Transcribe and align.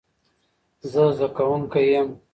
زه 0.91 1.03
زدکونکې 1.17 1.81
ېم 1.91 2.09